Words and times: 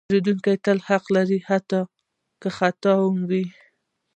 پیرودونکی 0.07 0.53
تل 0.65 0.77
حق 0.87 1.05
لري، 1.15 1.39
حتی 1.49 1.81
که 2.41 2.49
خطا 2.57 2.93
وي. 3.29 3.45